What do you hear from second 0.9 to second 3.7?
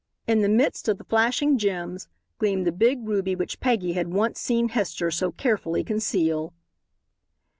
the flashing gems gleamed the big ruby which